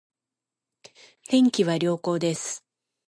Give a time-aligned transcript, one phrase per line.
[1.27, 2.65] 天気は良好です